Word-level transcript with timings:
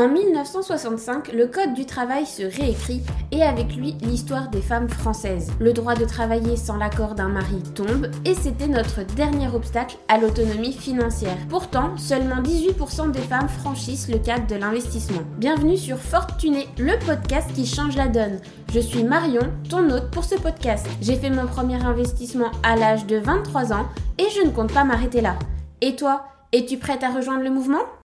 En 0.00 0.08
1965, 0.08 1.30
le 1.34 1.46
Code 1.46 1.74
du 1.74 1.84
travail 1.84 2.24
se 2.24 2.42
réécrit 2.42 3.02
et 3.32 3.42
avec 3.42 3.76
lui 3.76 3.98
l'histoire 4.00 4.48
des 4.48 4.62
femmes 4.62 4.88
françaises. 4.88 5.50
Le 5.60 5.74
droit 5.74 5.94
de 5.94 6.06
travailler 6.06 6.56
sans 6.56 6.78
l'accord 6.78 7.14
d'un 7.14 7.28
mari 7.28 7.62
tombe 7.74 8.10
et 8.24 8.32
c'était 8.32 8.66
notre 8.66 9.02
dernier 9.14 9.48
obstacle 9.54 9.98
à 10.08 10.16
l'autonomie 10.16 10.72
financière. 10.72 11.36
Pourtant, 11.50 11.98
seulement 11.98 12.40
18% 12.40 13.10
des 13.10 13.20
femmes 13.20 13.50
franchissent 13.50 14.08
le 14.08 14.16
cadre 14.16 14.46
de 14.46 14.54
l'investissement. 14.54 15.20
Bienvenue 15.36 15.76
sur 15.76 15.98
Fortuné, 15.98 16.66
le 16.78 16.98
podcast 17.04 17.52
qui 17.54 17.66
change 17.66 17.94
la 17.94 18.08
donne. 18.08 18.40
Je 18.72 18.80
suis 18.80 19.04
Marion, 19.04 19.52
ton 19.68 19.90
hôte 19.90 20.10
pour 20.10 20.24
ce 20.24 20.36
podcast. 20.36 20.86
J'ai 21.02 21.16
fait 21.16 21.28
mon 21.28 21.46
premier 21.46 21.84
investissement 21.84 22.52
à 22.62 22.74
l'âge 22.74 23.04
de 23.04 23.18
23 23.18 23.74
ans 23.74 23.86
et 24.16 24.30
je 24.34 24.46
ne 24.46 24.50
compte 24.50 24.72
pas 24.72 24.84
m'arrêter 24.84 25.20
là. 25.20 25.36
Et 25.82 25.94
toi, 25.94 26.24
es-tu 26.52 26.78
prête 26.78 27.04
à 27.04 27.10
rejoindre 27.10 27.44
le 27.44 27.50
mouvement? 27.50 27.99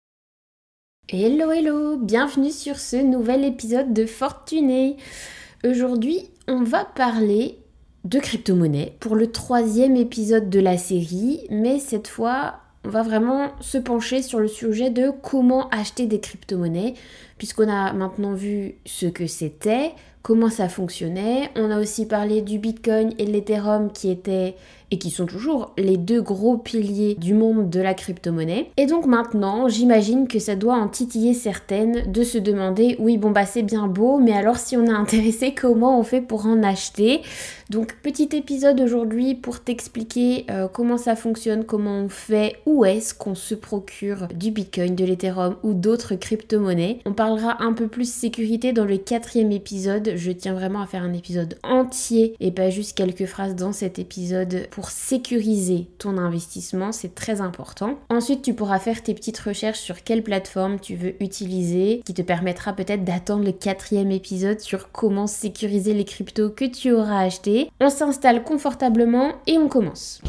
Hello 1.08 1.52
hello, 1.52 1.98
bienvenue 1.98 2.50
sur 2.50 2.80
ce 2.80 2.96
nouvel 2.96 3.46
épisode 3.46 3.94
de 3.94 4.08
Fortuné. 4.08 4.98
Aujourd'hui, 5.64 6.32
on 6.48 6.64
va 6.64 6.84
parler 6.84 7.60
de 8.06 8.18
crypto-monnaie 8.18 8.96
pour 9.00 9.16
le 9.16 9.32
troisième 9.32 9.98
épisode 9.98 10.50
de 10.50 10.60
la 10.60 10.80
série, 10.80 11.46
mais 11.52 11.78
cette 11.78 12.08
fois, 12.08 12.56
on 12.86 12.90
va 12.90 13.04
vraiment 13.04 13.52
se 13.62 13.78
pencher 13.78 14.24
sur 14.24 14.40
le 14.40 14.48
sujet 14.48 14.90
de 14.90 15.12
comment 15.22 15.70
acheter 15.70 16.08
des 16.08 16.20
crypto-monnaies, 16.20 16.96
puisqu'on 17.38 17.70
a 17.70 17.94
maintenant 17.94 18.34
vu 18.34 18.74
ce 18.88 19.06
que 19.06 19.28
c'était, 19.28 19.92
comment 20.24 20.50
ça 20.50 20.70
fonctionnait. 20.70 21.52
On 21.56 21.70
a 21.70 21.80
aussi 21.80 22.08
parlé 22.08 22.42
du 22.42 22.58
Bitcoin 22.58 23.14
et 23.20 23.26
de 23.26 23.32
l'Ethereum 23.32 23.92
qui 23.92 24.10
étaient 24.10 24.56
et 24.92 24.98
qui 24.98 25.10
sont 25.10 25.26
toujours 25.26 25.74
les 25.78 25.98
deux 25.98 26.22
gros 26.22 26.58
piliers 26.58 27.16
du 27.16 27.34
monde 27.34 27.70
de 27.70 27.80
la 27.80 27.94
crypto-monnaie. 27.94 28.72
Et 28.78 28.86
donc 28.86 29.06
maintenant, 29.06 29.68
j'imagine 29.68 30.28
que 30.28 30.40
ça 30.40 30.56
doit 30.56 30.76
en 30.76 30.88
titiller 30.88 31.34
certaines 31.34 32.12
de 32.12 32.24
se 32.24 32.38
demander 32.38 32.96
oui, 33.00 33.18
bon 33.18 33.32
bah 33.32 33.46
c'est 33.46 33.64
bien 33.64 33.88
beau, 33.88 34.20
mais 34.20 34.34
alors 34.34 34.58
si 34.58 34.78
on 34.78 34.86
est 34.86 34.90
intéressé, 34.90 35.54
comment 35.60 36.00
on 36.00 36.04
fait 36.04 36.22
pour 36.22 36.46
en 36.46 36.64
acheter? 36.64 37.22
Donc 37.70 37.96
petit 38.04 38.30
épisode 38.34 38.80
aujourd'hui 38.80 39.34
pour 39.34 39.60
t'expliquer 39.60 40.46
euh, 40.52 40.68
comment 40.68 40.98
ça 40.98 41.16
fonctionne, 41.16 41.66
comment 41.66 42.00
on 42.00 42.10
fait, 42.10 42.58
où 42.68 42.86
est-ce 42.86 43.14
qu'on 43.16 43.34
se 43.34 43.56
procure 43.56 44.28
du 44.36 44.52
Bitcoin, 44.52 44.96
de 44.96 45.04
l'Ethereum 45.04 45.56
ou 45.64 45.74
d'autres 45.74 46.16
crypto-monnaies. 46.16 47.00
On 47.06 47.14
parlera 47.14 47.64
un 47.64 47.74
peu 47.74 47.88
plus 47.88 48.12
sécurité 48.12 48.72
dans 48.72 48.86
le 48.86 48.98
quatrième 48.98 49.52
épisode. 49.52 50.14
Je 50.16 50.32
tiens 50.32 50.54
vraiment 50.54 50.82
à 50.82 50.88
faire 50.88 51.04
un 51.04 51.14
épisode 51.14 51.58
entier 51.64 52.36
et 52.40 52.52
pas 52.52 52.70
juste 52.70 52.96
quelques 52.96 53.26
phrases 53.26 53.56
dans 53.56 53.74
cet 53.74 53.98
épisode 53.98 54.68
pour 54.70 54.85
sécuriser 54.90 55.88
ton 55.98 56.18
investissement, 56.18 56.92
c'est 56.92 57.16
très 57.16 57.42
important. 57.42 58.00
Ensuite, 58.10 58.42
tu 58.42 58.54
pourras 58.54 58.80
faire 58.80 59.04
tes 59.04 59.14
petites 59.14 59.40
recherches 59.40 59.80
sur 59.80 60.04
quelle 60.04 60.24
plateforme 60.24 60.80
tu 60.80 60.96
veux 60.96 61.22
utiliser, 61.24 62.02
qui 62.06 62.14
te 62.14 62.22
permettra 62.22 62.74
peut-être 62.74 63.04
d'attendre 63.04 63.46
le 63.46 63.52
quatrième 63.52 64.12
épisode 64.12 64.60
sur 64.60 64.92
comment 64.92 65.28
sécuriser 65.28 65.94
les 65.94 66.06
cryptos 66.06 66.50
que 66.50 66.66
tu 66.66 66.92
auras 66.92 67.22
achetés. 67.22 67.70
On 67.80 67.90
s'installe 67.90 68.44
confortablement 68.44 69.34
et 69.48 69.58
on 69.58 69.68
commence. 69.68 70.22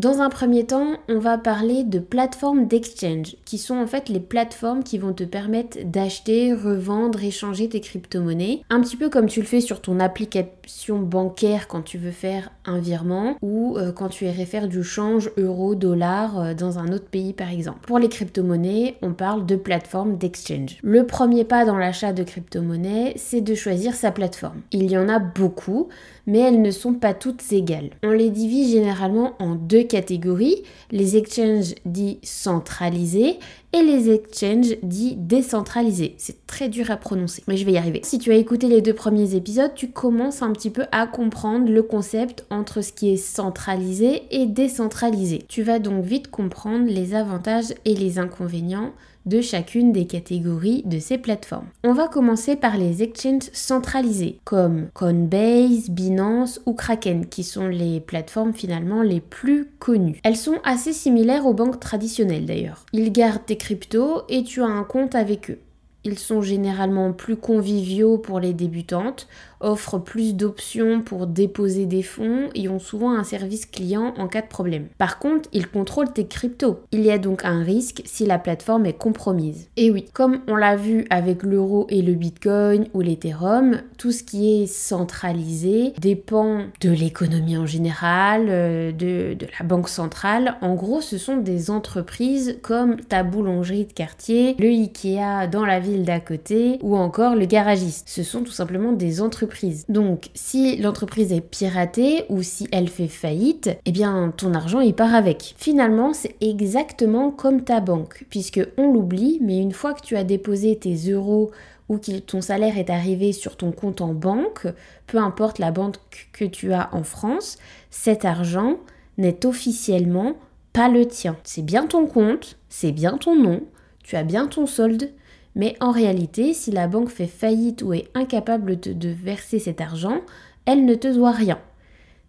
Dans 0.00 0.22
un 0.22 0.30
premier 0.30 0.64
temps, 0.64 0.94
on 1.10 1.18
va 1.18 1.36
parler 1.36 1.84
de 1.84 1.98
plateformes 1.98 2.66
d'exchange, 2.66 3.36
qui 3.44 3.58
sont 3.58 3.76
en 3.76 3.86
fait 3.86 4.08
les 4.08 4.18
plateformes 4.18 4.82
qui 4.82 4.96
vont 4.96 5.12
te 5.12 5.24
permettre 5.24 5.76
d'acheter, 5.84 6.54
revendre, 6.54 7.22
échanger 7.22 7.68
tes 7.68 7.80
crypto-monnaies, 7.80 8.62
un 8.70 8.80
petit 8.80 8.96
peu 8.96 9.10
comme 9.10 9.26
tu 9.26 9.40
le 9.40 9.46
fais 9.46 9.60
sur 9.60 9.82
ton 9.82 10.00
application 10.00 11.00
bancaire 11.00 11.68
quand 11.68 11.82
tu 11.82 11.98
veux 11.98 12.12
faire 12.12 12.50
un 12.64 12.78
virement 12.78 13.36
ou 13.42 13.76
euh, 13.76 13.92
quand 13.92 14.08
tu 14.08 14.24
irais 14.24 14.46
faire 14.46 14.68
du 14.68 14.82
change 14.82 15.32
euro-dollar 15.36 16.40
euh, 16.40 16.54
dans 16.54 16.78
un 16.78 16.92
autre 16.92 17.08
pays 17.10 17.34
par 17.34 17.50
exemple. 17.50 17.80
Pour 17.86 17.98
les 17.98 18.08
crypto-monnaies, 18.08 18.96
on 19.02 19.12
parle 19.12 19.44
de 19.44 19.56
plateformes 19.56 20.16
d'exchange. 20.16 20.78
Le 20.82 21.06
premier 21.06 21.44
pas 21.44 21.66
dans 21.66 21.76
l'achat 21.76 22.14
de 22.14 22.22
crypto-monnaies, 22.22 23.12
c'est 23.16 23.42
de 23.42 23.54
choisir 23.54 23.92
sa 23.92 24.12
plateforme. 24.12 24.62
Il 24.72 24.90
y 24.90 24.96
en 24.96 25.10
a 25.10 25.18
beaucoup, 25.18 25.88
mais 26.26 26.38
elles 26.38 26.62
ne 26.62 26.70
sont 26.70 26.94
pas 26.94 27.12
toutes 27.12 27.52
égales. 27.52 27.90
On 28.02 28.12
les 28.12 28.30
divise 28.30 28.72
généralement 28.72 29.34
en 29.40 29.56
deux 29.56 29.89
catégories, 29.90 30.62
les 30.90 31.16
exchanges 31.16 31.74
dits 31.84 32.20
centralisés 32.22 33.38
et 33.72 33.82
les 33.82 34.10
exchanges 34.10 34.76
dits 34.82 35.16
décentralisés. 35.16 36.14
C'est 36.18 36.46
très 36.46 36.68
dur 36.68 36.90
à 36.90 36.96
prononcer, 36.96 37.42
mais 37.46 37.56
je 37.56 37.64
vais 37.64 37.72
y 37.72 37.78
arriver. 37.78 38.00
Si 38.04 38.18
tu 38.18 38.32
as 38.32 38.36
écouté 38.36 38.68
les 38.68 38.82
deux 38.82 38.94
premiers 38.94 39.34
épisodes, 39.34 39.72
tu 39.74 39.90
commences 39.90 40.42
un 40.42 40.52
petit 40.52 40.70
peu 40.70 40.84
à 40.92 41.06
comprendre 41.06 41.70
le 41.70 41.82
concept 41.82 42.44
entre 42.50 42.82
ce 42.82 42.92
qui 42.92 43.12
est 43.12 43.16
centralisé 43.16 44.22
et 44.30 44.46
décentralisé. 44.46 45.44
Tu 45.48 45.62
vas 45.62 45.78
donc 45.78 46.04
vite 46.04 46.30
comprendre 46.30 46.86
les 46.86 47.14
avantages 47.14 47.74
et 47.84 47.94
les 47.94 48.18
inconvénients 48.18 48.92
de 49.26 49.40
chacune 49.40 49.92
des 49.92 50.06
catégories 50.06 50.82
de 50.86 50.98
ces 50.98 51.18
plateformes. 51.18 51.66
On 51.84 51.92
va 51.92 52.08
commencer 52.08 52.56
par 52.56 52.76
les 52.76 53.02
exchanges 53.02 53.50
centralisés 53.52 54.38
comme 54.44 54.88
Coinbase, 54.94 55.90
Binance 55.90 56.60
ou 56.66 56.72
Kraken 56.72 57.26
qui 57.26 57.44
sont 57.44 57.68
les 57.68 58.00
plateformes 58.00 58.54
finalement 58.54 59.02
les 59.02 59.20
plus 59.20 59.68
connues. 59.78 60.20
Elles 60.24 60.36
sont 60.36 60.58
assez 60.64 60.92
similaires 60.92 61.46
aux 61.46 61.54
banques 61.54 61.80
traditionnelles 61.80 62.46
d'ailleurs. 62.46 62.86
Ils 62.92 63.12
gardent 63.12 63.44
cryptos 63.60 64.24
et 64.28 64.42
tu 64.42 64.62
as 64.62 64.66
un 64.66 64.84
compte 64.84 65.14
avec 65.14 65.50
eux. 65.50 65.60
Ils 66.02 66.18
sont 66.18 66.40
généralement 66.40 67.12
plus 67.12 67.36
conviviaux 67.36 68.16
pour 68.16 68.40
les 68.40 68.54
débutantes, 68.54 69.28
offrent 69.60 69.98
plus 69.98 70.34
d'options 70.34 71.02
pour 71.02 71.26
déposer 71.26 71.86
des 71.86 72.02
fonds 72.02 72.48
et 72.54 72.68
ont 72.68 72.78
souvent 72.78 73.12
un 73.12 73.24
service 73.24 73.66
client 73.66 74.14
en 74.16 74.26
cas 74.26 74.42
de 74.42 74.46
problème. 74.46 74.86
Par 74.98 75.18
contre, 75.18 75.48
ils 75.52 75.68
contrôlent 75.68 76.12
tes 76.12 76.26
cryptos. 76.26 76.80
Il 76.92 77.02
y 77.02 77.10
a 77.10 77.18
donc 77.18 77.44
un 77.44 77.62
risque 77.62 78.02
si 78.04 78.26
la 78.26 78.38
plateforme 78.38 78.86
est 78.86 78.94
compromise. 78.94 79.68
Et 79.76 79.90
oui, 79.90 80.06
comme 80.12 80.40
on 80.48 80.56
l'a 80.56 80.76
vu 80.76 81.06
avec 81.10 81.42
l'euro 81.42 81.86
et 81.90 82.02
le 82.02 82.14
bitcoin 82.14 82.86
ou 82.94 83.00
l'ethereum, 83.00 83.82
tout 83.98 84.12
ce 84.12 84.22
qui 84.22 84.62
est 84.62 84.66
centralisé 84.66 85.92
dépend 86.00 86.64
de 86.80 86.90
l'économie 86.90 87.56
en 87.56 87.66
général, 87.66 88.46
euh, 88.48 88.92
de, 88.92 89.34
de 89.34 89.46
la 89.58 89.66
banque 89.66 89.88
centrale. 89.88 90.56
En 90.62 90.74
gros, 90.74 91.00
ce 91.00 91.18
sont 91.18 91.36
des 91.36 91.70
entreprises 91.70 92.58
comme 92.62 92.96
ta 92.96 93.22
boulangerie 93.22 93.84
de 93.84 93.92
quartier, 93.92 94.56
le 94.58 94.68
Ikea 94.68 95.46
dans 95.50 95.66
la 95.66 95.80
ville 95.80 96.04
d'à 96.04 96.20
côté 96.20 96.78
ou 96.82 96.96
encore 96.96 97.34
le 97.34 97.46
garagiste. 97.46 98.08
Ce 98.08 98.22
sont 98.22 98.42
tout 98.42 98.52
simplement 98.52 98.92
des 98.92 99.20
entreprises 99.20 99.49
donc, 99.88 100.30
si 100.34 100.76
l'entreprise 100.76 101.32
est 101.32 101.40
piratée 101.40 102.24
ou 102.28 102.42
si 102.42 102.68
elle 102.72 102.88
fait 102.88 103.08
faillite, 103.08 103.70
eh 103.84 103.92
bien, 103.92 104.32
ton 104.36 104.54
argent, 104.54 104.80
il 104.80 104.94
part 104.94 105.14
avec. 105.14 105.54
Finalement, 105.56 106.12
c'est 106.12 106.36
exactement 106.40 107.30
comme 107.30 107.62
ta 107.62 107.80
banque, 107.80 108.24
puisque 108.30 108.60
on 108.76 108.92
l'oublie, 108.92 109.38
mais 109.42 109.58
une 109.58 109.72
fois 109.72 109.94
que 109.94 110.02
tu 110.02 110.16
as 110.16 110.24
déposé 110.24 110.76
tes 110.76 110.94
euros 111.10 111.50
ou 111.88 111.98
que 111.98 112.18
ton 112.18 112.40
salaire 112.40 112.78
est 112.78 112.90
arrivé 112.90 113.32
sur 113.32 113.56
ton 113.56 113.72
compte 113.72 114.00
en 114.00 114.14
banque, 114.14 114.66
peu 115.06 115.18
importe 115.18 115.58
la 115.58 115.72
banque 115.72 115.96
que 116.32 116.44
tu 116.44 116.72
as 116.72 116.88
en 116.94 117.02
France, 117.02 117.58
cet 117.90 118.24
argent 118.24 118.76
n'est 119.18 119.44
officiellement 119.44 120.36
pas 120.72 120.88
le 120.88 121.06
tien. 121.06 121.36
C'est 121.42 121.64
bien 121.64 121.86
ton 121.86 122.06
compte, 122.06 122.58
c'est 122.68 122.92
bien 122.92 123.18
ton 123.18 123.34
nom, 123.34 123.62
tu 124.04 124.16
as 124.16 124.22
bien 124.22 124.46
ton 124.46 124.66
solde, 124.66 125.10
mais 125.54 125.76
en 125.80 125.90
réalité, 125.90 126.54
si 126.54 126.70
la 126.70 126.86
banque 126.86 127.08
fait 127.08 127.26
faillite 127.26 127.82
ou 127.82 127.92
est 127.92 128.08
incapable 128.14 128.78
de, 128.78 129.08
verser 129.08 129.58
cet 129.58 129.80
argent, 129.80 130.20
elle 130.66 130.84
ne 130.84 130.94
te 130.94 131.08
doit 131.08 131.32
rien. 131.32 131.58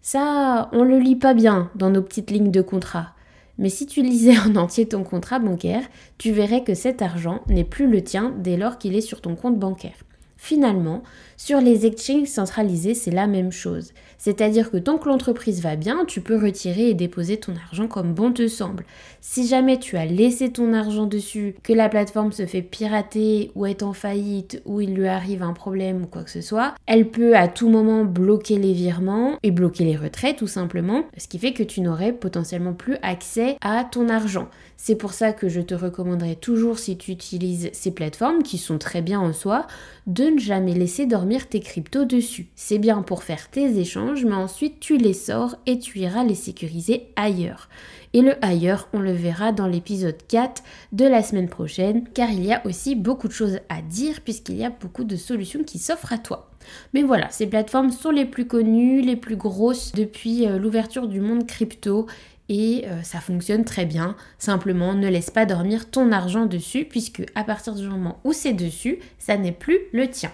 Ça, 0.00 0.68
on 0.72 0.82
le 0.82 0.98
lit 0.98 1.16
pas 1.16 1.34
bien 1.34 1.70
dans 1.76 1.90
nos 1.90 2.02
petites 2.02 2.30
lignes 2.30 2.50
de 2.50 2.62
contrat. 2.62 3.14
Mais 3.58 3.68
si 3.68 3.86
tu 3.86 4.02
lisais 4.02 4.38
en 4.38 4.56
entier 4.56 4.88
ton 4.88 5.04
contrat 5.04 5.38
bancaire, 5.38 5.84
tu 6.18 6.32
verrais 6.32 6.64
que 6.64 6.74
cet 6.74 7.02
argent 7.02 7.42
n'est 7.48 7.64
plus 7.64 7.86
le 7.86 8.02
tien 8.02 8.34
dès 8.38 8.56
lors 8.56 8.78
qu'il 8.78 8.96
est 8.96 9.00
sur 9.00 9.20
ton 9.20 9.36
compte 9.36 9.58
bancaire. 9.58 10.04
Finalement, 10.44 11.04
sur 11.36 11.60
les 11.60 11.86
exchanges 11.86 12.26
centralisés, 12.26 12.94
c'est 12.94 13.12
la 13.12 13.28
même 13.28 13.52
chose. 13.52 13.92
C'est-à-dire 14.18 14.72
que 14.72 14.76
tant 14.76 14.98
que 14.98 15.08
l'entreprise 15.08 15.62
va 15.62 15.76
bien, 15.76 16.04
tu 16.04 16.20
peux 16.20 16.36
retirer 16.36 16.88
et 16.88 16.94
déposer 16.94 17.36
ton 17.36 17.54
argent 17.54 17.86
comme 17.86 18.12
bon 18.12 18.32
te 18.32 18.48
semble. 18.48 18.84
Si 19.20 19.46
jamais 19.46 19.78
tu 19.78 19.96
as 19.96 20.04
laissé 20.04 20.50
ton 20.50 20.72
argent 20.72 21.06
dessus, 21.06 21.54
que 21.62 21.72
la 21.72 21.88
plateforme 21.88 22.32
se 22.32 22.44
fait 22.44 22.60
pirater 22.60 23.52
ou 23.54 23.66
est 23.66 23.84
en 23.84 23.92
faillite 23.92 24.60
ou 24.64 24.80
il 24.80 24.94
lui 24.94 25.06
arrive 25.06 25.44
un 25.44 25.52
problème 25.52 26.02
ou 26.02 26.06
quoi 26.06 26.24
que 26.24 26.30
ce 26.30 26.40
soit, 26.40 26.74
elle 26.86 27.08
peut 27.08 27.36
à 27.36 27.46
tout 27.46 27.68
moment 27.68 28.04
bloquer 28.04 28.58
les 28.58 28.72
virements 28.72 29.38
et 29.44 29.52
bloquer 29.52 29.84
les 29.84 29.96
retraits 29.96 30.36
tout 30.36 30.48
simplement, 30.48 31.04
ce 31.16 31.28
qui 31.28 31.38
fait 31.38 31.52
que 31.52 31.62
tu 31.62 31.82
n'aurais 31.82 32.12
potentiellement 32.12 32.74
plus 32.74 32.96
accès 33.02 33.56
à 33.60 33.84
ton 33.84 34.08
argent. 34.08 34.48
C'est 34.84 34.96
pour 34.96 35.12
ça 35.12 35.32
que 35.32 35.48
je 35.48 35.60
te 35.60 35.76
recommanderais 35.76 36.34
toujours 36.34 36.76
si 36.76 36.98
tu 36.98 37.12
utilises 37.12 37.70
ces 37.72 37.92
plateformes 37.92 38.42
qui 38.42 38.58
sont 38.58 38.78
très 38.78 39.00
bien 39.00 39.20
en 39.20 39.32
soi, 39.32 39.68
de 40.08 40.24
ne 40.24 40.40
jamais 40.40 40.74
laisser 40.74 41.06
dormir 41.06 41.48
tes 41.48 41.60
cryptos 41.60 42.04
dessus. 42.04 42.48
C'est 42.56 42.80
bien 42.80 43.02
pour 43.02 43.22
faire 43.22 43.48
tes 43.48 43.78
échanges, 43.78 44.24
mais 44.24 44.34
ensuite 44.34 44.80
tu 44.80 44.96
les 44.96 45.12
sors 45.12 45.54
et 45.66 45.78
tu 45.78 46.00
iras 46.00 46.24
les 46.24 46.34
sécuriser 46.34 47.06
ailleurs. 47.14 47.68
Et 48.12 48.22
le 48.22 48.44
ailleurs, 48.44 48.88
on 48.92 48.98
le 48.98 49.12
verra 49.12 49.52
dans 49.52 49.68
l'épisode 49.68 50.18
4 50.26 50.64
de 50.90 51.04
la 51.04 51.22
semaine 51.22 51.48
prochaine, 51.48 52.02
car 52.12 52.32
il 52.32 52.44
y 52.44 52.52
a 52.52 52.66
aussi 52.66 52.96
beaucoup 52.96 53.28
de 53.28 53.32
choses 53.32 53.60
à 53.68 53.82
dire 53.82 54.20
puisqu'il 54.22 54.56
y 54.56 54.64
a 54.64 54.70
beaucoup 54.70 55.04
de 55.04 55.14
solutions 55.14 55.62
qui 55.62 55.78
s'offrent 55.78 56.12
à 56.12 56.18
toi. 56.18 56.50
Mais 56.92 57.02
voilà, 57.02 57.30
ces 57.30 57.46
plateformes 57.46 57.90
sont 57.90 58.10
les 58.10 58.24
plus 58.24 58.46
connues, 58.46 59.00
les 59.00 59.16
plus 59.16 59.36
grosses 59.36 59.92
depuis 59.92 60.46
euh, 60.46 60.58
l'ouverture 60.58 61.08
du 61.08 61.20
monde 61.20 61.46
crypto 61.46 62.06
et 62.48 62.84
euh, 62.86 63.02
ça 63.02 63.20
fonctionne 63.20 63.64
très 63.64 63.86
bien. 63.86 64.16
Simplement, 64.38 64.94
ne 64.94 65.08
laisse 65.08 65.30
pas 65.30 65.46
dormir 65.46 65.90
ton 65.90 66.12
argent 66.12 66.46
dessus 66.46 66.84
puisque 66.84 67.22
à 67.34 67.44
partir 67.44 67.74
du 67.74 67.86
moment 67.88 68.18
où 68.24 68.32
c'est 68.32 68.52
dessus, 68.52 68.98
ça 69.18 69.36
n'est 69.36 69.52
plus 69.52 69.78
le 69.92 70.08
tien. 70.08 70.30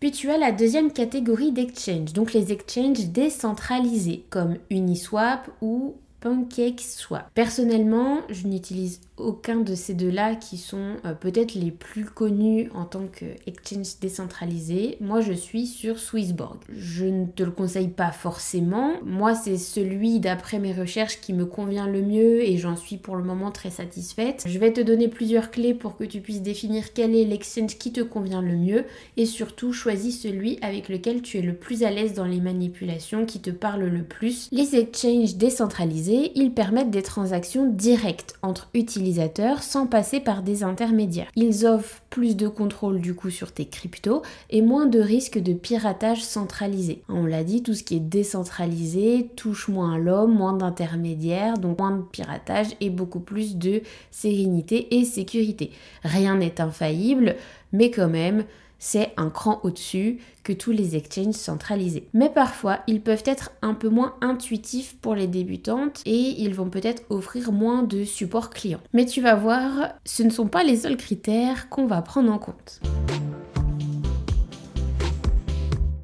Puis 0.00 0.10
tu 0.10 0.30
as 0.30 0.38
la 0.38 0.52
deuxième 0.52 0.92
catégorie 0.92 1.52
d'exchange, 1.52 2.12
donc 2.12 2.32
les 2.32 2.52
exchanges 2.52 3.06
décentralisés 3.06 4.24
comme 4.30 4.56
Uniswap 4.70 5.50
ou 5.60 5.96
PancakeSwap. 6.26 7.30
Personnellement, 7.34 8.22
je 8.30 8.48
n'utilise 8.48 9.00
aucun 9.16 9.60
de 9.60 9.74
ces 9.74 9.94
deux-là 9.94 10.34
qui 10.34 10.58
sont 10.58 10.96
euh, 11.04 11.14
peut-être 11.14 11.54
les 11.54 11.70
plus 11.70 12.04
connus 12.04 12.68
en 12.74 12.84
tant 12.84 13.06
que 13.06 13.24
exchange 13.46 13.98
décentralisé. 14.00 14.96
Moi, 15.00 15.20
je 15.20 15.32
suis 15.32 15.66
sur 15.66 15.98
Swissborg. 15.98 16.58
Je 16.76 17.06
ne 17.06 17.26
te 17.26 17.42
le 17.42 17.50
conseille 17.50 17.88
pas 17.88 18.10
forcément. 18.10 18.94
Moi, 19.04 19.34
c'est 19.34 19.56
celui 19.56 20.20
d'après 20.20 20.58
mes 20.58 20.72
recherches 20.72 21.20
qui 21.20 21.32
me 21.32 21.46
convient 21.46 21.86
le 21.86 22.02
mieux 22.02 22.42
et 22.42 22.58
j'en 22.58 22.76
suis 22.76 22.96
pour 22.96 23.16
le 23.16 23.22
moment 23.22 23.52
très 23.52 23.70
satisfaite. 23.70 24.44
Je 24.46 24.58
vais 24.58 24.72
te 24.72 24.80
donner 24.80 25.08
plusieurs 25.08 25.50
clés 25.50 25.74
pour 25.74 25.96
que 25.96 26.04
tu 26.04 26.20
puisses 26.20 26.42
définir 26.42 26.92
quel 26.92 27.14
est 27.14 27.24
l'exchange 27.24 27.78
qui 27.78 27.92
te 27.92 28.00
convient 28.00 28.42
le 28.42 28.56
mieux 28.56 28.84
et 29.16 29.26
surtout 29.26 29.72
choisis 29.72 30.20
celui 30.20 30.58
avec 30.60 30.88
lequel 30.88 31.22
tu 31.22 31.38
es 31.38 31.42
le 31.42 31.54
plus 31.54 31.84
à 31.84 31.90
l'aise 31.90 32.14
dans 32.14 32.26
les 32.26 32.40
manipulations 32.40 33.24
qui 33.24 33.40
te 33.40 33.50
parlent 33.50 33.86
le 33.86 34.02
plus. 34.02 34.48
Les 34.50 34.74
exchanges 34.76 35.36
décentralisés, 35.36 36.15
ils 36.34 36.52
permettent 36.52 36.90
des 36.90 37.02
transactions 37.02 37.68
directes 37.68 38.36
entre 38.42 38.68
utilisateurs 38.74 39.62
sans 39.62 39.86
passer 39.86 40.20
par 40.20 40.42
des 40.42 40.62
intermédiaires. 40.62 41.30
Ils 41.36 41.66
offrent 41.66 42.02
plus 42.10 42.36
de 42.36 42.48
contrôle 42.48 43.00
du 43.00 43.14
coup 43.14 43.30
sur 43.30 43.52
tes 43.52 43.66
cryptos 43.66 44.22
et 44.50 44.62
moins 44.62 44.86
de 44.86 45.00
risques 45.00 45.38
de 45.38 45.52
piratage 45.52 46.22
centralisé. 46.22 47.02
On 47.08 47.26
l'a 47.26 47.44
dit, 47.44 47.62
tout 47.62 47.74
ce 47.74 47.82
qui 47.82 47.96
est 47.96 48.00
décentralisé 48.00 49.30
touche 49.36 49.68
moins 49.68 49.98
l'homme, 49.98 50.34
moins 50.34 50.52
d'intermédiaires, 50.52 51.58
donc 51.58 51.78
moins 51.78 51.96
de 51.96 52.02
piratage 52.02 52.68
et 52.80 52.90
beaucoup 52.90 53.20
plus 53.20 53.56
de 53.56 53.82
sérénité 54.10 54.98
et 54.98 55.04
sécurité. 55.04 55.70
Rien 56.02 56.36
n'est 56.36 56.60
infaillible, 56.60 57.36
mais 57.72 57.90
quand 57.90 58.08
même, 58.08 58.44
c'est 58.78 59.12
un 59.16 59.30
cran 59.30 59.60
au-dessus 59.62 60.18
que 60.44 60.52
tous 60.52 60.72
les 60.72 60.96
exchanges 60.96 61.34
centralisés. 61.34 62.08
Mais 62.12 62.28
parfois, 62.28 62.80
ils 62.86 63.00
peuvent 63.00 63.22
être 63.26 63.50
un 63.62 63.74
peu 63.74 63.88
moins 63.88 64.14
intuitifs 64.20 64.96
pour 65.00 65.14
les 65.14 65.26
débutantes 65.26 66.02
et 66.06 66.42
ils 66.42 66.54
vont 66.54 66.70
peut-être 66.70 67.02
offrir 67.10 67.52
moins 67.52 67.82
de 67.82 68.04
support 68.04 68.50
client. 68.50 68.80
Mais 68.92 69.06
tu 69.06 69.20
vas 69.20 69.34
voir, 69.34 69.94
ce 70.04 70.22
ne 70.22 70.30
sont 70.30 70.48
pas 70.48 70.64
les 70.64 70.76
seuls 70.76 70.96
critères 70.96 71.68
qu'on 71.68 71.86
va 71.86 72.02
prendre 72.02 72.32
en 72.32 72.38
compte. 72.38 72.80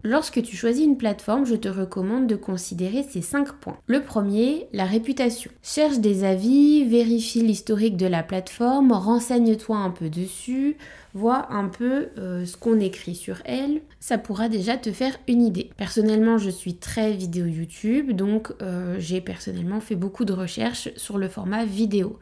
Lorsque 0.05 0.43
tu 0.43 0.57
choisis 0.57 0.85
une 0.85 0.97
plateforme, 0.97 1.47
je 1.47 1.55
te 1.55 1.69
recommande 1.69 2.27
de 2.27 2.35
considérer 2.35 3.05
ces 3.09 3.23
5 3.23 3.53
points. 3.53 3.79
Le 3.87 4.03
premier, 4.03 4.67
la 4.73 4.85
réputation. 4.85 5.51
Cherche 5.63 5.99
des 5.99 6.25
avis, 6.25 6.85
vérifie 6.85 7.43
l'historique 7.43 7.97
de 7.97 8.07
la 8.07 8.25
plateforme, 8.25 8.91
renseigne-toi 8.91 9.77
un 9.77 9.91
peu 9.91 10.09
dessus, 10.09 10.77
vois 11.15 11.53
un 11.53 11.69
peu 11.69 12.09
euh, 12.19 12.45
ce 12.45 12.57
qu'on 12.57 12.81
écrit 12.81 13.15
sur 13.15 13.43
elle. 13.45 13.81
Ça 14.01 14.19
pourra 14.19 14.49
déjà 14.49 14.77
te 14.77 14.91
faire 14.91 15.17
une 15.29 15.43
idée. 15.43 15.71
Personnellement, 15.77 16.37
je 16.37 16.51
suis 16.51 16.75
très 16.75 17.13
vidéo 17.13 17.47
YouTube, 17.47 18.11
donc 18.11 18.53
euh, 18.61 18.97
j'ai 18.99 19.21
personnellement 19.21 19.81
fait 19.81 19.95
beaucoup 19.95 20.25
de 20.25 20.33
recherches 20.33 20.89
sur 20.97 21.17
le 21.17 21.29
format 21.29 21.65
vidéo. 21.65 22.19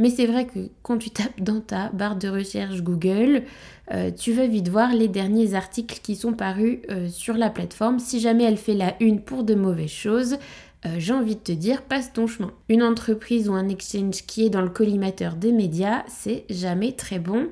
Mais 0.00 0.08
c'est 0.08 0.24
vrai 0.24 0.46
que 0.46 0.58
quand 0.82 0.96
tu 0.96 1.10
tapes 1.10 1.42
dans 1.42 1.60
ta 1.60 1.90
barre 1.90 2.16
de 2.16 2.26
recherche 2.26 2.80
Google, 2.80 3.42
euh, 3.92 4.10
tu 4.10 4.32
vas 4.32 4.46
vite 4.46 4.68
voir 4.68 4.94
les 4.94 5.08
derniers 5.08 5.52
articles 5.52 6.00
qui 6.02 6.16
sont 6.16 6.32
parus 6.32 6.78
euh, 6.90 7.08
sur 7.08 7.36
la 7.36 7.50
plateforme. 7.50 7.98
Si 7.98 8.18
jamais 8.18 8.44
elle 8.44 8.56
fait 8.56 8.72
la 8.72 8.94
une 9.00 9.20
pour 9.20 9.44
de 9.44 9.54
mauvaises 9.54 9.90
choses, 9.90 10.38
euh, 10.86 10.94
j'ai 10.96 11.12
envie 11.12 11.34
de 11.34 11.40
te 11.40 11.52
dire, 11.52 11.82
passe 11.82 12.14
ton 12.14 12.26
chemin. 12.26 12.50
Une 12.70 12.82
entreprise 12.82 13.50
ou 13.50 13.52
un 13.52 13.68
exchange 13.68 14.24
qui 14.26 14.46
est 14.46 14.48
dans 14.48 14.62
le 14.62 14.70
collimateur 14.70 15.34
des 15.36 15.52
médias, 15.52 16.02
c'est 16.08 16.44
jamais 16.48 16.92
très 16.92 17.18
bon 17.18 17.48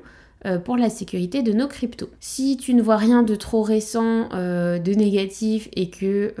pour 0.63 0.77
la 0.77 0.89
sécurité 0.89 1.43
de 1.43 1.51
nos 1.51 1.67
cryptos. 1.67 2.09
Si 2.21 2.55
tu 2.55 2.73
ne 2.73 2.81
vois 2.81 2.95
rien 2.95 3.23
de 3.23 3.35
trop 3.35 3.61
récent, 3.61 4.29
de 4.29 4.93
négatif 4.93 5.67
et 5.75 5.89
que, 5.89 6.33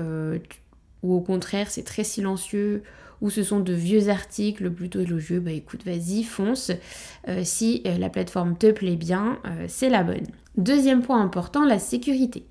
ou 1.03 1.13
au 1.13 1.19
contraire 1.19 1.69
c'est 1.69 1.83
très 1.83 2.05
silencieux, 2.05 2.83
ou 3.21 3.29
ce 3.29 3.43
sont 3.43 3.59
de 3.59 3.73
vieux 3.73 4.09
articles 4.09 4.71
plutôt 4.71 5.01
élogieux, 5.01 5.39
bah 5.39 5.51
écoute, 5.51 5.83
vas-y, 5.85 6.23
fonce. 6.23 6.71
Euh, 7.27 7.41
si 7.43 7.81
euh, 7.85 7.97
la 7.97 8.09
plateforme 8.09 8.57
te 8.57 8.71
plaît 8.71 8.95
bien, 8.95 9.39
euh, 9.45 9.65
c'est 9.67 9.89
la 9.89 10.03
bonne. 10.03 10.27
Deuxième 10.57 11.01
point 11.01 11.21
important, 11.21 11.65
la 11.65 11.79
sécurité. 11.79 12.45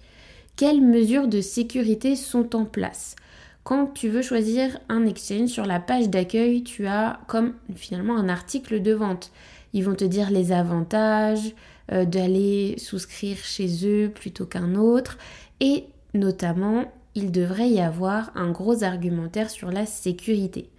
Quelles 0.56 0.82
mesures 0.82 1.28
de 1.28 1.40
sécurité 1.40 2.16
sont 2.16 2.54
en 2.54 2.64
place? 2.64 3.16
Quand 3.64 3.86
tu 3.86 4.08
veux 4.08 4.22
choisir 4.22 4.78
un 4.88 5.06
exchange, 5.06 5.50
sur 5.50 5.66
la 5.66 5.80
page 5.80 6.08
d'accueil, 6.08 6.62
tu 6.62 6.86
as 6.86 7.20
comme 7.28 7.54
finalement 7.74 8.16
un 8.16 8.28
article 8.28 8.80
de 8.80 8.92
vente. 8.92 9.30
Ils 9.74 9.84
vont 9.84 9.94
te 9.94 10.04
dire 10.04 10.30
les 10.30 10.52
avantages 10.52 11.54
d'aller 11.90 12.76
souscrire 12.78 13.36
chez 13.36 13.86
eux 13.86 14.10
plutôt 14.10 14.46
qu'un 14.46 14.74
autre 14.74 15.18
et 15.60 15.84
notamment 16.14 16.86
il 17.18 17.32
devrait 17.32 17.68
y 17.68 17.80
avoir 17.80 18.30
un 18.36 18.52
gros 18.52 18.84
argumentaire 18.84 19.50
sur 19.50 19.72
la 19.72 19.86
sécurité. 19.86 20.70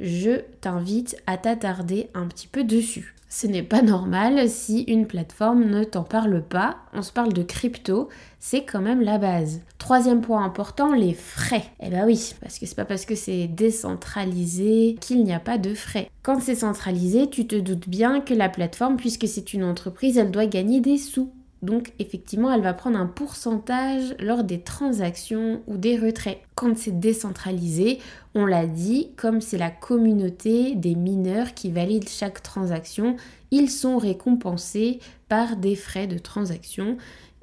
Je 0.00 0.40
t'invite 0.60 1.16
à 1.28 1.38
t'attarder 1.38 2.10
un 2.12 2.26
petit 2.26 2.48
peu 2.48 2.64
dessus. 2.64 3.14
Ce 3.28 3.46
n'est 3.46 3.62
pas 3.62 3.82
normal 3.82 4.48
si 4.48 4.82
une 4.82 5.06
plateforme 5.06 5.64
ne 5.64 5.84
t'en 5.84 6.02
parle 6.02 6.42
pas. 6.42 6.76
On 6.92 7.02
se 7.02 7.12
parle 7.12 7.32
de 7.32 7.42
crypto, 7.42 8.08
c'est 8.40 8.64
quand 8.64 8.80
même 8.80 9.00
la 9.00 9.18
base. 9.18 9.60
Troisième 9.78 10.22
point 10.22 10.44
important, 10.44 10.92
les 10.92 11.14
frais. 11.14 11.64
Eh 11.80 11.90
ben 11.90 12.04
oui, 12.04 12.34
parce 12.40 12.58
que 12.58 12.66
c'est 12.66 12.74
pas 12.74 12.84
parce 12.84 13.04
que 13.04 13.14
c'est 13.14 13.46
décentralisé 13.46 14.96
qu'il 15.00 15.22
n'y 15.22 15.34
a 15.34 15.40
pas 15.40 15.58
de 15.58 15.74
frais. 15.74 16.10
Quand 16.22 16.40
c'est 16.40 16.56
centralisé, 16.56 17.30
tu 17.30 17.46
te 17.46 17.56
doutes 17.56 17.88
bien 17.88 18.20
que 18.20 18.34
la 18.34 18.48
plateforme, 18.48 18.96
puisque 18.96 19.28
c'est 19.28 19.54
une 19.54 19.64
entreprise, 19.64 20.18
elle 20.18 20.30
doit 20.32 20.46
gagner 20.46 20.80
des 20.80 20.98
sous. 20.98 21.30
Donc 21.66 21.92
effectivement, 21.98 22.52
elle 22.52 22.62
va 22.62 22.72
prendre 22.72 22.98
un 22.98 23.06
pourcentage 23.06 24.14
lors 24.20 24.44
des 24.44 24.60
transactions 24.60 25.62
ou 25.66 25.76
des 25.76 25.98
retraits. 25.98 26.38
Quand 26.54 26.78
c'est 26.78 26.98
décentralisé, 26.98 27.98
on 28.34 28.46
l'a 28.46 28.66
dit, 28.66 29.10
comme 29.16 29.40
c'est 29.40 29.58
la 29.58 29.70
communauté 29.70 30.76
des 30.76 30.94
mineurs 30.94 31.54
qui 31.54 31.70
valident 31.70 32.08
chaque 32.08 32.42
transaction, 32.42 33.16
ils 33.50 33.68
sont 33.68 33.98
récompensés 33.98 35.00
par 35.28 35.56
des 35.56 35.74
frais 35.74 36.06
de 36.06 36.18
transaction. 36.18 36.96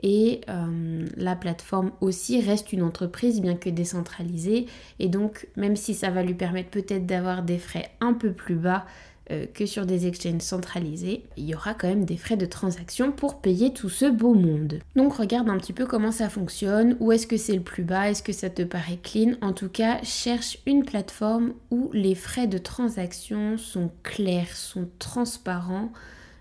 Et 0.06 0.42
euh, 0.50 1.06
la 1.16 1.36
plateforme 1.36 1.92
aussi 2.02 2.42
reste 2.42 2.74
une 2.74 2.84
entreprise 2.84 3.42
bien 3.42 3.56
que 3.56 3.70
décentralisée. 3.70 4.68
Et 5.00 5.10
donc 5.10 5.48
même 5.58 5.76
si 5.76 5.94
ça 5.94 6.10
va 6.10 6.24
lui 6.24 6.34
permettre 6.34 6.70
peut-être 6.70 7.06
d'avoir 7.06 7.44
des 7.44 7.58
frais 7.58 7.92
un 8.00 8.14
peu 8.14 8.32
plus 8.32 8.56
bas, 8.56 8.86
euh, 9.32 9.46
que 9.46 9.66
sur 9.66 9.86
des 9.86 10.06
exchanges 10.06 10.42
centralisés, 10.42 11.24
il 11.38 11.46
y 11.46 11.56
aura 11.56 11.74
quand 11.74 11.88
même 11.88 12.06
des 12.06 12.18
frais 12.18 12.36
de 12.36 12.46
transaction 12.46 13.12
pour 13.12 13.40
payer 13.40 13.72
tout 13.72 13.90
ce 13.90 14.10
beau 14.10 14.34
monde. 14.34 14.80
Donc 14.96 15.14
regarde 15.14 15.50
un 15.50 15.58
petit 15.58 15.74
peu 15.74 15.86
comment 15.86 16.12
ça 16.12 16.30
fonctionne, 16.30 16.98
où 17.00 17.12
est-ce 17.12 17.28
que 17.28 17.38
c'est 17.38 17.56
le 17.56 17.62
plus 17.62 17.84
bas, 17.84 18.10
est-ce 18.10 18.24
que 18.24 18.34
ça 18.34 18.50
te 18.50 18.64
paraît 18.64 19.00
clean. 19.02 19.36
En 19.42 19.54
tout 19.54 19.70
cas, 19.70 20.04
cherche 20.04 20.58
une 20.66 20.84
plateforme 20.84 21.54
où 21.72 21.90
les 21.94 22.16
frais 22.16 22.48
de 22.48 22.58
transaction 22.58 23.58
sont 23.58 23.92
clairs, 24.04 24.56
sont 24.56 24.90
transparents 25.00 25.92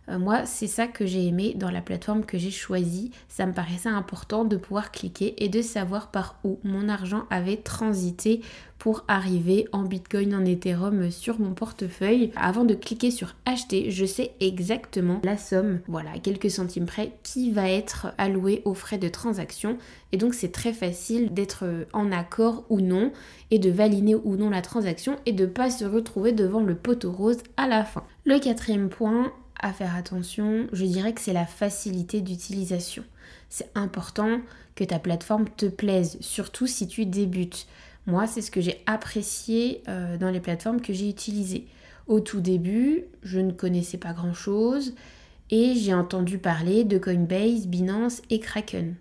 euh, 0.08 0.18
moi, 0.18 0.46
c'est 0.46 0.66
ça 0.66 0.86
que 0.86 1.06
j'ai 1.06 1.26
aimé 1.26 1.54
dans 1.56 1.70
la 1.70 1.80
plateforme 1.80 2.24
que 2.24 2.38
j'ai 2.38 2.50
choisie. 2.50 3.12
Ça 3.28 3.46
me 3.46 3.52
paraissait 3.52 3.88
important 3.88 4.44
de 4.44 4.56
pouvoir 4.56 4.90
cliquer 4.90 5.42
et 5.42 5.48
de 5.48 5.62
savoir 5.62 6.10
par 6.10 6.38
où 6.44 6.58
mon 6.64 6.88
argent 6.88 7.24
avait 7.30 7.56
transité 7.56 8.40
pour 8.82 9.04
arriver 9.06 9.68
en 9.70 9.84
Bitcoin, 9.84 10.34
en 10.34 10.44
Ethereum 10.44 11.12
sur 11.12 11.38
mon 11.38 11.54
portefeuille. 11.54 12.32
Avant 12.34 12.64
de 12.64 12.74
cliquer 12.74 13.12
sur 13.12 13.36
acheter, 13.46 13.92
je 13.92 14.04
sais 14.04 14.32
exactement 14.40 15.20
la 15.22 15.36
somme, 15.36 15.78
voilà, 15.86 16.18
quelques 16.20 16.50
centimes 16.50 16.86
près, 16.86 17.12
qui 17.22 17.52
va 17.52 17.70
être 17.70 18.08
allouée 18.18 18.60
aux 18.64 18.74
frais 18.74 18.98
de 18.98 19.06
transaction. 19.06 19.78
Et 20.10 20.16
donc 20.16 20.34
c'est 20.34 20.50
très 20.50 20.72
facile 20.72 21.32
d'être 21.32 21.64
en 21.92 22.10
accord 22.10 22.64
ou 22.70 22.80
non 22.80 23.12
et 23.52 23.60
de 23.60 23.70
valider 23.70 24.16
ou 24.16 24.34
non 24.34 24.50
la 24.50 24.62
transaction 24.62 25.14
et 25.26 25.32
de 25.32 25.46
pas 25.46 25.70
se 25.70 25.84
retrouver 25.84 26.32
devant 26.32 26.58
le 26.58 26.74
poteau 26.74 27.12
rose 27.12 27.38
à 27.56 27.68
la 27.68 27.84
fin. 27.84 28.02
Le 28.24 28.40
quatrième 28.40 28.88
point, 28.88 29.32
à 29.60 29.72
faire 29.72 29.94
attention, 29.94 30.66
je 30.72 30.86
dirais 30.86 31.12
que 31.12 31.20
c'est 31.20 31.32
la 31.32 31.46
facilité 31.46 32.20
d'utilisation. 32.20 33.04
C'est 33.48 33.70
important 33.76 34.40
que 34.74 34.82
ta 34.82 34.98
plateforme 34.98 35.44
te 35.56 35.66
plaise, 35.66 36.18
surtout 36.20 36.66
si 36.66 36.88
tu 36.88 37.06
débutes. 37.06 37.68
Moi, 38.06 38.26
c'est 38.26 38.40
ce 38.40 38.50
que 38.50 38.60
j'ai 38.60 38.82
apprécié 38.86 39.82
euh, 39.88 40.16
dans 40.16 40.30
les 40.30 40.40
plateformes 40.40 40.80
que 40.80 40.92
j'ai 40.92 41.08
utilisées. 41.08 41.66
Au 42.08 42.20
tout 42.20 42.40
début, 42.40 43.04
je 43.22 43.38
ne 43.38 43.52
connaissais 43.52 43.98
pas 43.98 44.12
grand-chose 44.12 44.94
et 45.50 45.74
j'ai 45.74 45.94
entendu 45.94 46.38
parler 46.38 46.84
de 46.84 46.98
Coinbase, 46.98 47.66
Binance 47.66 48.22
et 48.30 48.40
Kraken. 48.40 48.96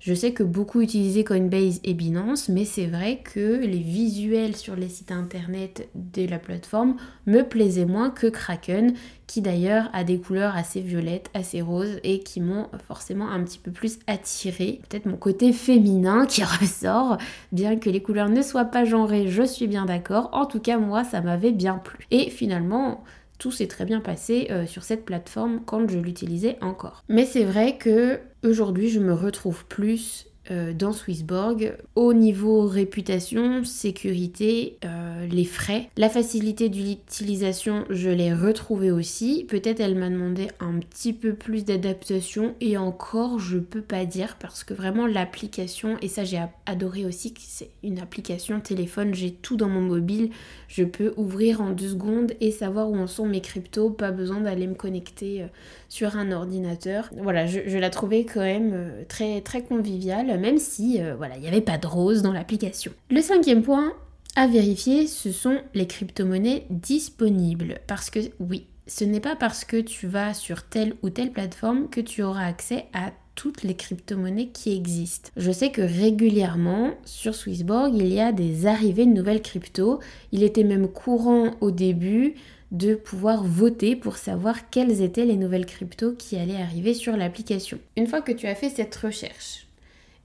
Je 0.00 0.14
sais 0.14 0.32
que 0.32 0.44
beaucoup 0.44 0.80
utilisaient 0.80 1.24
Coinbase 1.24 1.80
et 1.82 1.92
Binance, 1.92 2.48
mais 2.48 2.64
c'est 2.64 2.86
vrai 2.86 3.20
que 3.24 3.58
les 3.58 3.80
visuels 3.80 4.54
sur 4.54 4.76
les 4.76 4.88
sites 4.88 5.10
internet 5.10 5.88
de 5.96 6.24
la 6.24 6.38
plateforme 6.38 6.96
me 7.26 7.42
plaisaient 7.42 7.84
moins 7.84 8.10
que 8.10 8.28
Kraken, 8.28 8.94
qui 9.26 9.42
d'ailleurs 9.42 9.90
a 9.92 10.04
des 10.04 10.20
couleurs 10.20 10.56
assez 10.56 10.80
violettes, 10.80 11.30
assez 11.34 11.60
roses 11.60 11.98
et 12.04 12.20
qui 12.20 12.40
m'ont 12.40 12.68
forcément 12.86 13.28
un 13.28 13.42
petit 13.42 13.58
peu 13.58 13.72
plus 13.72 13.98
attiré. 14.06 14.80
Peut-être 14.88 15.06
mon 15.06 15.16
côté 15.16 15.52
féminin 15.52 16.26
qui 16.26 16.44
ressort, 16.60 17.18
bien 17.50 17.76
que 17.76 17.90
les 17.90 18.00
couleurs 18.00 18.28
ne 18.28 18.42
soient 18.42 18.66
pas 18.66 18.84
genrées, 18.84 19.26
je 19.26 19.42
suis 19.42 19.66
bien 19.66 19.84
d'accord. 19.84 20.30
En 20.32 20.46
tout 20.46 20.60
cas, 20.60 20.78
moi, 20.78 21.02
ça 21.02 21.20
m'avait 21.20 21.52
bien 21.52 21.74
plu. 21.76 22.06
Et 22.12 22.30
finalement, 22.30 23.02
tout 23.38 23.50
s'est 23.50 23.68
très 23.68 23.84
bien 23.84 24.00
passé 24.00 24.48
euh, 24.50 24.66
sur 24.66 24.82
cette 24.84 25.04
plateforme 25.04 25.60
quand 25.64 25.88
je 25.88 25.98
l'utilisais 25.98 26.56
encore. 26.60 27.04
Mais 27.08 27.24
c'est 27.24 27.44
vrai 27.44 27.76
que 27.78 28.20
aujourd'hui 28.44 28.90
je 28.90 29.00
me 29.00 29.12
retrouve 29.12 29.64
plus 29.66 30.26
euh, 30.50 30.72
dans 30.72 30.92
Swissborg 30.94 31.76
au 31.94 32.14
niveau 32.14 32.66
réputation, 32.66 33.64
sécurité, 33.64 34.78
euh, 34.84 35.26
les 35.26 35.44
frais. 35.44 35.90
La 35.98 36.08
facilité 36.08 36.70
d'utilisation, 36.70 37.84
je 37.90 38.08
l'ai 38.08 38.32
retrouvée 38.32 38.90
aussi. 38.90 39.44
Peut-être 39.46 39.80
elle 39.80 39.94
m'a 39.94 40.08
demandé 40.08 40.48
un 40.60 40.78
petit 40.78 41.12
peu 41.12 41.34
plus 41.34 41.66
d'adaptation 41.66 42.54
et 42.62 42.78
encore 42.78 43.38
je 43.38 43.58
peux 43.58 43.82
pas 43.82 44.06
dire 44.06 44.36
parce 44.40 44.64
que 44.64 44.72
vraiment 44.72 45.06
l'application, 45.06 45.98
et 46.00 46.08
ça 46.08 46.24
j'ai 46.24 46.40
adoré 46.64 47.04
aussi, 47.04 47.34
c'est 47.38 47.70
une 47.82 47.98
application 47.98 48.60
téléphone, 48.60 49.14
j'ai 49.14 49.32
tout 49.32 49.56
dans 49.56 49.68
mon 49.68 49.82
mobile, 49.82 50.30
je 50.68 50.84
peux 50.84 51.12
ouvrir 51.18 51.60
en 51.60 51.70
deux 51.70 51.90
secondes 51.90 52.32
et 52.40 52.52
savoir 52.52 52.90
où 52.90 52.96
en 52.96 53.06
sont 53.06 53.26
mes 53.26 53.42
cryptos, 53.42 53.90
pas 53.90 54.12
besoin 54.12 54.40
d'aller 54.40 54.66
me 54.66 54.74
connecter 54.74 55.42
euh, 55.42 55.46
sur 55.90 56.16
un 56.16 56.32
ordinateur. 56.32 57.10
Voilà, 57.18 57.46
je, 57.46 57.76
la 57.78 57.90
trouvais 57.90 58.24
quand 58.24 58.40
même 58.40 58.74
très 59.08 59.40
très 59.40 59.62
conviviale 59.62 60.37
même 60.38 60.58
si 60.58 61.02
euh, 61.02 61.14
voilà, 61.16 61.36
il 61.36 61.42
n'y 61.42 61.48
avait 61.48 61.60
pas 61.60 61.78
de 61.78 61.86
rose 61.86 62.22
dans 62.22 62.32
l'application. 62.32 62.92
Le 63.10 63.20
cinquième 63.20 63.62
point 63.62 63.92
à 64.36 64.46
vérifier, 64.46 65.06
ce 65.06 65.32
sont 65.32 65.58
les 65.74 65.86
crypto-monnaies 65.86 66.64
disponibles. 66.70 67.80
Parce 67.86 68.08
que 68.08 68.20
oui, 68.38 68.66
ce 68.86 69.04
n'est 69.04 69.20
pas 69.20 69.36
parce 69.36 69.64
que 69.64 69.78
tu 69.78 70.06
vas 70.06 70.34
sur 70.34 70.62
telle 70.62 70.94
ou 71.02 71.10
telle 71.10 71.32
plateforme 71.32 71.88
que 71.88 72.00
tu 72.00 72.22
auras 72.22 72.46
accès 72.46 72.86
à 72.92 73.12
toutes 73.34 73.62
les 73.62 73.74
crypto-monnaies 73.74 74.48
qui 74.48 74.74
existent. 74.76 75.30
Je 75.36 75.52
sais 75.52 75.70
que 75.70 75.82
régulièrement 75.82 76.94
sur 77.04 77.36
Swissborg, 77.36 77.94
il 77.94 78.12
y 78.12 78.20
a 78.20 78.32
des 78.32 78.66
arrivées 78.66 79.06
de 79.06 79.12
nouvelles 79.12 79.42
cryptos. 79.42 80.00
Il 80.32 80.42
était 80.42 80.64
même 80.64 80.88
courant 80.88 81.52
au 81.60 81.70
début 81.70 82.34
de 82.72 82.96
pouvoir 82.96 83.44
voter 83.44 83.94
pour 83.94 84.16
savoir 84.16 84.70
quelles 84.70 85.02
étaient 85.02 85.24
les 85.24 85.36
nouvelles 85.36 85.66
cryptos 85.66 86.14
qui 86.14 86.36
allaient 86.36 86.60
arriver 86.60 86.94
sur 86.94 87.16
l'application. 87.16 87.78
Une 87.96 88.08
fois 88.08 88.22
que 88.22 88.32
tu 88.32 88.46
as 88.46 88.56
fait 88.56 88.70
cette 88.70 88.96
recherche, 88.96 89.67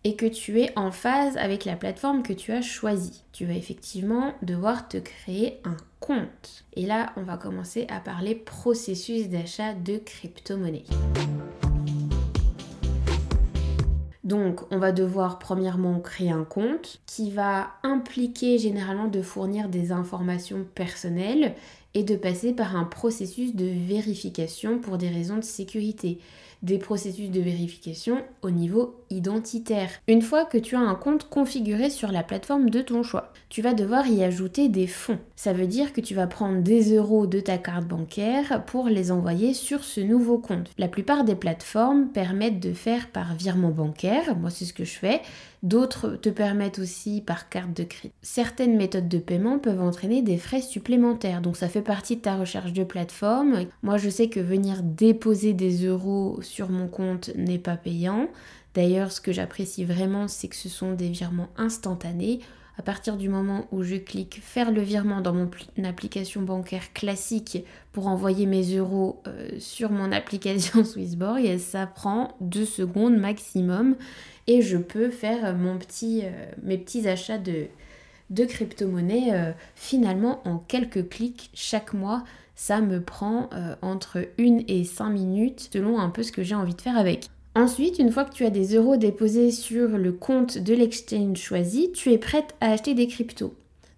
et 0.03 0.15
que 0.15 0.25
tu 0.25 0.59
es 0.59 0.71
en 0.77 0.91
phase 0.91 1.37
avec 1.37 1.63
la 1.65 1.75
plateforme 1.75 2.23
que 2.23 2.33
tu 2.33 2.51
as 2.51 2.61
choisie. 2.61 3.23
Tu 3.31 3.45
vas 3.45 3.53
effectivement 3.53 4.33
devoir 4.41 4.87
te 4.87 4.97
créer 4.97 5.61
un 5.63 5.77
compte. 5.99 6.65
Et 6.73 6.85
là, 6.85 7.13
on 7.15 7.23
va 7.23 7.37
commencer 7.37 7.87
à 7.89 7.99
parler 7.99 8.35
processus 8.35 9.29
d'achat 9.29 9.73
de 9.73 9.97
crypto-monnaie. 9.97 10.83
Donc, 14.25 14.61
on 14.71 14.77
va 14.77 14.91
devoir 14.91 15.37
premièrement 15.37 15.99
créer 15.99 16.31
un 16.31 16.45
compte 16.45 17.01
qui 17.05 17.29
va 17.31 17.71
impliquer 17.83 18.57
généralement 18.57 19.07
de 19.07 19.21
fournir 19.21 19.67
des 19.67 19.91
informations 19.91 20.65
personnelles 20.75 21.55
et 21.93 22.03
de 22.03 22.15
passer 22.15 22.53
par 22.53 22.75
un 22.75 22.85
processus 22.85 23.53
de 23.53 23.65
vérification 23.65 24.79
pour 24.79 24.97
des 24.97 25.09
raisons 25.09 25.37
de 25.37 25.43
sécurité 25.43 26.19
des 26.63 26.77
processus 26.77 27.29
de 27.29 27.41
vérification 27.41 28.23
au 28.41 28.49
niveau 28.49 28.95
identitaire. 29.09 29.89
Une 30.07 30.21
fois 30.21 30.45
que 30.45 30.57
tu 30.57 30.75
as 30.75 30.79
un 30.79 30.95
compte 30.95 31.29
configuré 31.29 31.89
sur 31.89 32.11
la 32.11 32.23
plateforme 32.23 32.69
de 32.69 32.81
ton 32.81 33.03
choix, 33.03 33.31
tu 33.49 33.61
vas 33.61 33.73
devoir 33.73 34.07
y 34.07 34.23
ajouter 34.23 34.69
des 34.69 34.87
fonds. 34.87 35.19
Ça 35.35 35.53
veut 35.53 35.67
dire 35.67 35.93
que 35.93 36.01
tu 36.01 36.15
vas 36.15 36.27
prendre 36.27 36.61
des 36.61 36.95
euros 36.95 37.27
de 37.27 37.39
ta 37.39 37.57
carte 37.57 37.85
bancaire 37.85 38.63
pour 38.65 38.87
les 38.87 39.11
envoyer 39.11 39.53
sur 39.53 39.83
ce 39.83 40.01
nouveau 40.01 40.37
compte. 40.37 40.71
La 40.77 40.87
plupart 40.87 41.23
des 41.23 41.35
plateformes 41.35 42.07
permettent 42.07 42.59
de 42.59 42.73
faire 42.73 43.09
par 43.09 43.35
virement 43.35 43.69
bancaire, 43.71 44.35
moi 44.37 44.49
c'est 44.49 44.65
ce 44.65 44.73
que 44.73 44.85
je 44.85 44.97
fais. 44.97 45.21
D'autres 45.63 46.17
te 46.17 46.27
permettent 46.27 46.79
aussi 46.79 47.21
par 47.21 47.47
carte 47.47 47.73
de 47.73 47.83
crédit. 47.83 48.13
Certaines 48.21 48.75
méthodes 48.75 49.07
de 49.07 49.17
paiement 49.17 49.59
peuvent 49.59 49.81
entraîner 49.81 50.21
des 50.21 50.37
frais 50.37 50.61
supplémentaires, 50.61 51.41
donc 51.41 51.55
ça 51.55 51.69
fait 51.69 51.81
partie 51.81 52.17
de 52.17 52.21
ta 52.21 52.35
recherche 52.35 52.73
de 52.73 52.83
plateforme. 52.83 53.65
Moi 53.81 53.97
je 53.97 54.09
sais 54.09 54.27
que 54.27 54.41
venir 54.41 54.83
déposer 54.83 55.53
des 55.53 55.85
euros 55.85 56.39
sur 56.41 56.69
mon 56.69 56.89
compte 56.89 57.31
n'est 57.37 57.59
pas 57.59 57.77
payant. 57.77 58.27
D'ailleurs 58.75 59.13
ce 59.13 59.21
que 59.21 59.31
j'apprécie 59.31 59.85
vraiment 59.85 60.27
c'est 60.27 60.49
que 60.49 60.55
ce 60.57 60.67
sont 60.67 60.91
des 60.93 61.09
virements 61.09 61.49
instantanés. 61.55 62.41
À 62.75 62.81
partir 62.81 63.17
du 63.17 63.29
moment 63.29 63.67
où 63.71 63.83
je 63.83 63.95
clique 63.95 64.41
faire 64.41 64.71
le 64.71 64.81
virement 64.81 65.21
dans 65.21 65.33
mon 65.33 65.47
application 65.83 66.41
bancaire 66.41 66.91
classique 66.93 67.63
pour 67.91 68.07
envoyer 68.07 68.47
mes 68.47 68.75
euros 68.75 69.21
euh, 69.27 69.49
sur 69.59 69.91
mon 69.91 70.11
application 70.11 70.83
Swissborg, 70.83 71.59
ça 71.59 71.85
prend 71.85 72.35
deux 72.41 72.65
secondes 72.65 73.15
maximum 73.15 73.95
et 74.47 74.63
je 74.63 74.77
peux 74.77 75.11
faire 75.11 75.45
euh, 75.45 76.23
mes 76.63 76.77
petits 76.79 77.07
achats 77.07 77.37
de, 77.37 77.67
de 78.31 78.45
crypto-monnaie 78.45 79.33
euh, 79.33 79.51
finalement 79.75 80.41
en 80.47 80.57
quelques 80.57 81.09
clics 81.09 81.51
chaque 81.53 81.93
mois. 81.93 82.23
Ça 82.55 82.81
me 82.81 83.01
prend 83.01 83.49
entre 83.81 84.27
1 84.39 84.59
et 84.67 84.83
5 84.83 85.09
minutes 85.09 85.69
selon 85.73 85.99
un 85.99 86.09
peu 86.09 86.21
ce 86.21 86.31
que 86.31 86.43
j'ai 86.43 86.53
envie 86.53 86.75
de 86.75 86.81
faire 86.81 86.97
avec. 86.97 87.29
Ensuite, 87.55 87.99
une 87.99 88.11
fois 88.11 88.25
que 88.25 88.33
tu 88.33 88.45
as 88.45 88.49
des 88.49 88.75
euros 88.75 88.97
déposés 88.97 89.51
sur 89.51 89.89
le 89.89 90.11
compte 90.11 90.57
de 90.57 90.73
l'exchange 90.73 91.37
choisi, 91.37 91.91
tu 91.91 92.11
es 92.11 92.17
prête 92.17 92.55
à 92.61 92.71
acheter 92.71 92.95
des 92.95 93.07
cryptos. 93.07 93.53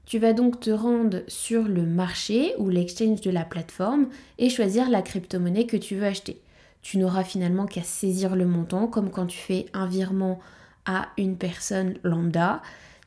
Tu 0.05 0.19
vas 0.19 0.33
donc 0.33 0.59
te 0.59 0.69
rendre 0.69 1.21
sur 1.27 1.63
le 1.63 1.83
marché 1.83 2.53
ou 2.57 2.69
l'exchange 2.69 3.21
de 3.21 3.31
la 3.31 3.45
plateforme 3.45 4.07
et 4.37 4.49
choisir 4.49 4.89
la 4.89 5.01
crypto-monnaie 5.01 5.65
que 5.65 5.77
tu 5.77 5.95
veux 5.95 6.05
acheter 6.05 6.41
tu 6.85 6.99
n'auras 6.99 7.23
finalement 7.23 7.65
qu'à 7.65 7.81
saisir 7.81 8.35
le 8.35 8.45
montant, 8.45 8.85
comme 8.85 9.09
quand 9.09 9.25
tu 9.25 9.39
fais 9.39 9.65
un 9.73 9.87
virement 9.87 10.39
à 10.85 11.07
une 11.17 11.35
personne 11.35 11.95
lambda. 12.03 12.61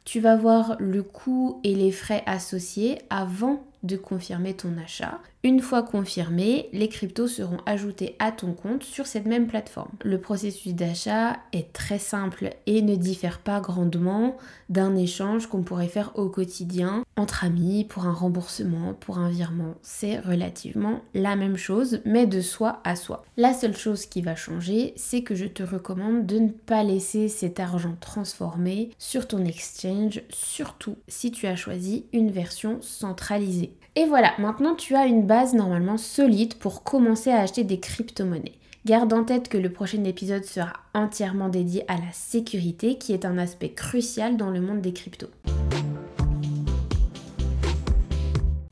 Tu 0.04 0.18
vas 0.18 0.34
voir 0.34 0.74
le 0.80 1.04
coût 1.04 1.60
et 1.62 1.76
les 1.76 1.92
frais 1.92 2.24
associés 2.26 2.98
avant 3.08 3.62
de 3.82 3.96
confirmer 3.96 4.54
ton 4.54 4.76
achat. 4.82 5.20
Une 5.44 5.60
fois 5.60 5.84
confirmé, 5.84 6.68
les 6.72 6.88
cryptos 6.88 7.28
seront 7.28 7.58
ajoutés 7.64 8.16
à 8.18 8.32
ton 8.32 8.52
compte 8.52 8.82
sur 8.82 9.06
cette 9.06 9.26
même 9.26 9.46
plateforme. 9.46 9.92
Le 10.02 10.20
processus 10.20 10.74
d'achat 10.74 11.36
est 11.52 11.72
très 11.72 12.00
simple 12.00 12.50
et 12.66 12.82
ne 12.82 12.96
diffère 12.96 13.38
pas 13.38 13.60
grandement 13.60 14.36
d'un 14.68 14.96
échange 14.96 15.46
qu'on 15.46 15.62
pourrait 15.62 15.86
faire 15.86 16.10
au 16.16 16.28
quotidien 16.28 17.04
entre 17.16 17.44
amis 17.44 17.84
pour 17.84 18.06
un 18.06 18.12
remboursement, 18.12 18.94
pour 18.94 19.18
un 19.18 19.30
virement. 19.30 19.74
C'est 19.82 20.18
relativement 20.18 21.02
la 21.14 21.36
même 21.36 21.56
chose 21.56 22.00
mais 22.04 22.26
de 22.26 22.40
soi 22.40 22.80
à 22.82 22.96
soi. 22.96 23.24
La 23.36 23.54
seule 23.54 23.76
chose 23.76 24.06
qui 24.06 24.22
va 24.22 24.34
changer, 24.34 24.92
c'est 24.96 25.22
que 25.22 25.36
je 25.36 25.46
te 25.46 25.62
recommande 25.62 26.26
de 26.26 26.40
ne 26.40 26.50
pas 26.50 26.82
laisser 26.82 27.28
cet 27.28 27.60
argent 27.60 27.96
transformé 28.00 28.90
sur 28.98 29.28
ton 29.28 29.44
exchange, 29.44 30.22
surtout 30.30 30.96
si 31.06 31.30
tu 31.30 31.46
as 31.46 31.56
choisi 31.56 32.06
une 32.12 32.32
version 32.32 32.78
centralisée. 32.82 33.77
Et 33.96 34.04
voilà, 34.06 34.32
maintenant 34.38 34.74
tu 34.74 34.94
as 34.94 35.06
une 35.06 35.26
base 35.26 35.54
normalement 35.54 35.96
solide 35.96 36.54
pour 36.54 36.84
commencer 36.84 37.30
à 37.30 37.40
acheter 37.40 37.64
des 37.64 37.80
crypto-monnaies. 37.80 38.58
Garde 38.86 39.12
en 39.12 39.24
tête 39.24 39.48
que 39.48 39.58
le 39.58 39.70
prochain 39.70 40.04
épisode 40.04 40.44
sera 40.44 40.72
entièrement 40.94 41.48
dédié 41.48 41.84
à 41.88 41.96
la 41.96 42.12
sécurité 42.12 42.96
qui 42.96 43.12
est 43.12 43.24
un 43.24 43.36
aspect 43.36 43.70
crucial 43.70 44.36
dans 44.36 44.50
le 44.50 44.60
monde 44.60 44.80
des 44.80 44.92
cryptos. 44.92 45.30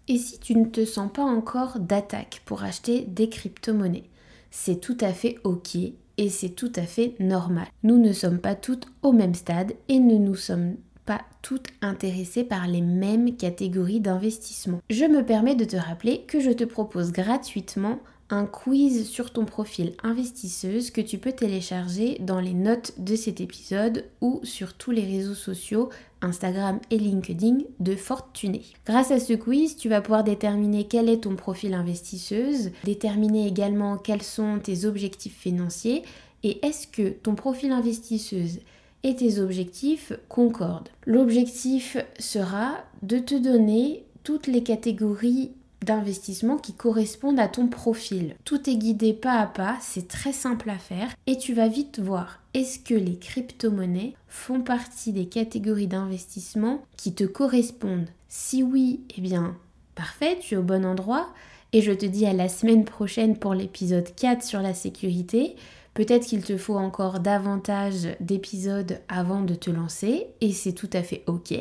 Et 0.09 0.19
si 0.19 0.39
tu 0.39 0.55
ne 0.55 0.67
te 0.67 0.85
sens 0.85 1.11
pas 1.13 1.25
encore 1.25 1.81
d'attaque 1.81 2.43
pour 2.45 2.63
acheter 2.63 3.03
des 3.03 3.29
crypto-monnaies, 3.29 4.09
c'est 4.51 4.81
tout 4.81 4.97
à 5.01 5.13
fait 5.13 5.39
ok 5.43 5.77
et 6.19 6.29
c'est 6.31 6.51
tout 6.51 6.73
à 6.77 6.83
fait 6.83 7.15
normal. 7.19 7.67
Nous 7.83 7.99
ne 7.99 8.13
sommes 8.13 8.39
pas 8.39 8.55
toutes 8.55 8.87
au 9.03 9.13
même 9.13 9.35
stade 9.35 9.73
et 9.89 9.99
ne 9.99 10.17
nous 10.17 10.37
sommes 10.37 10.77
pas 11.07 11.23
toutes 11.41 11.69
intéressées 11.81 12.45
par 12.45 12.67
les 12.67 12.83
mêmes 12.83 13.37
catégories 13.37 14.01
d'investissement. 14.01 14.81
Je 14.91 15.05
me 15.05 15.25
permets 15.25 15.55
de 15.55 15.65
te 15.65 15.77
rappeler 15.77 16.23
que 16.27 16.41
je 16.41 16.51
te 16.51 16.65
propose 16.65 17.13
gratuitement 17.13 18.01
un 18.29 18.45
quiz 18.45 19.09
sur 19.09 19.33
ton 19.33 19.45
profil 19.45 19.93
investisseuse 20.03 20.91
que 20.91 21.01
tu 21.01 21.19
peux 21.19 21.33
télécharger 21.33 22.19
dans 22.21 22.41
les 22.41 22.55
notes 22.55 22.95
de 22.99 23.15
cet 23.15 23.41
épisode 23.41 24.05
ou 24.21 24.41
sur 24.43 24.75
tous 24.75 24.91
les 24.91 25.05
réseaux 25.05 25.35
sociaux 25.35 25.91
Instagram 26.23 26.81
et 26.91 26.99
LinkedIn 26.99 27.59
de 27.79 27.95
Fortuné. 27.95 28.63
Grâce 28.85 29.13
à 29.13 29.21
ce 29.21 29.35
quiz, 29.35 29.77
tu 29.77 29.89
vas 29.89 30.01
pouvoir 30.01 30.25
déterminer 30.25 30.89
quel 30.89 31.09
est 31.09 31.23
ton 31.23 31.37
profil 31.37 31.73
investisseuse, 31.75 32.73
déterminer 32.85 33.47
également 33.47 33.97
quels 33.97 34.23
sont 34.23 34.59
tes 34.59 34.87
objectifs 34.87 35.39
financiers 35.39 36.03
et 36.43 36.65
est-ce 36.67 36.87
que 36.87 37.11
ton 37.11 37.35
profil 37.35 37.71
investisseuse 37.71 38.61
et 39.07 39.15
tes 39.15 39.39
objectifs 39.39 40.13
concordent. 40.29 40.89
L'objectif 41.07 41.97
sera 42.19 42.75
de 43.03 43.21
te 43.21 43.37
donner 43.37 44.05
toutes 44.25 44.49
les 44.49 44.65
catégories 44.65 45.53
d'investissement 45.85 46.57
qui 46.57 46.73
correspondent 46.73 47.39
à 47.39 47.47
ton 47.47 47.69
profil. 47.69 48.35
Tout 48.45 48.69
est 48.69 48.75
guidé 48.75 49.13
pas 49.13 49.39
à 49.39 49.47
pas, 49.47 49.77
c'est 49.81 50.09
très 50.09 50.33
simple 50.33 50.69
à 50.71 50.79
faire 50.79 51.15
et 51.29 51.39
tu 51.39 51.55
vas 51.55 51.69
vite 51.69 52.01
voir 52.01 52.41
est-ce 52.53 52.81
que 52.81 52.95
les 52.95 53.17
crypto-monnaies 53.17 54.15
font 54.27 54.61
partie 54.61 55.13
des 55.13 55.27
catégories 55.27 55.87
d'investissement 55.87 56.83
qui 56.97 57.15
te 57.15 57.23
correspondent? 57.23 58.09
Si 58.29 58.65
oui, 58.65 59.03
eh 59.17 59.21
bien 59.21 59.57
parfait, 59.95 60.37
tu 60.41 60.55
es 60.55 60.57
au 60.57 60.63
bon 60.63 60.85
endroit 60.85 61.29
et 61.73 61.81
je 61.81 61.93
te 61.93 62.07
dis 62.07 62.27
à 62.27 62.33
la 62.33 62.49
semaine 62.49 62.85
prochaine 62.85 63.37
pour 63.37 63.55
l'épisode 63.55 64.13
4 64.17 64.43
sur 64.43 64.63
la 64.63 64.75
sécurité. 64.75 65.55
Peut-être 65.97 66.26
qu'il 66.26 66.43
te 66.43 66.59
faut 66.59 66.76
encore 66.76 67.21
davantage 67.21 68.09
d'épisodes 68.21 69.00
avant 69.09 69.41
de 69.41 69.55
te 69.55 69.71
lancer 69.71 70.26
et 70.43 70.53
c'est 70.53 70.75
tout 70.75 70.91
à 70.93 71.03
fait 71.03 71.23
ok. 71.26 71.55